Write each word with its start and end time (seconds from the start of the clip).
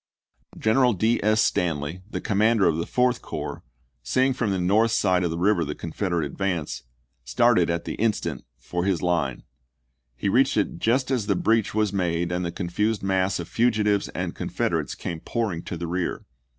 General 0.57 0.93
D. 0.93 1.19
S. 1.23 1.43
Stanley, 1.43 2.01
the 2.09 2.19
commander 2.19 2.67
of 2.67 2.77
the 2.77 2.87
Fourth 2.87 3.21
Corps, 3.21 3.61
seeing 4.01 4.33
from 4.33 4.49
the 4.49 4.57
north 4.59 4.89
side 4.89 5.23
of 5.23 5.29
the 5.29 5.37
river 5.37 5.63
the 5.63 5.75
Confederate 5.75 6.25
advance, 6.25 6.81
started 7.23 7.69
at 7.69 7.85
the 7.85 7.93
in 8.01 8.11
stant 8.11 8.43
for 8.57 8.83
his 8.83 9.03
line. 9.03 9.43
He 10.15 10.27
reached 10.27 10.57
it 10.57 10.79
just 10.79 11.11
as 11.11 11.27
the 11.27 11.35
breach 11.35 11.75
was 11.75 11.93
made 11.93 12.31
and 12.31 12.43
the 12.43 12.51
confused 12.51 13.03
mass 13.03 13.37
of 13.39 13.47
fugitives 13.47 14.09
and 14.09 14.33
Confederates 14.33 14.95
came 14.95 15.19
pouring 15.19 15.61
to 15.65 15.77
the 15.77 15.85
rear. 15.85 16.25